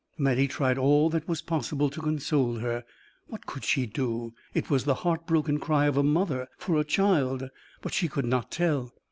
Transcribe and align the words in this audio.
Mattie 0.17 0.47
tried 0.47 0.79
all 0.79 1.11
that 1.11 1.27
was 1.27 1.43
possible 1.43 1.87
to 1.91 2.01
console 2.01 2.55
her. 2.55 2.83
What 3.27 3.45
could 3.45 3.63
she 3.63 3.85
do? 3.85 4.33
It 4.51 4.67
was 4.67 4.83
the 4.85 4.95
heartbroken 5.05 5.59
cry 5.59 5.85
of 5.85 5.95
a 5.95 6.01
mother 6.01 6.47
for 6.57 6.79
a 6.79 6.83
child; 6.83 7.47
but 7.83 7.93
she 7.93 8.07
could 8.07 8.25
not 8.25 8.49
tell. 8.49 8.91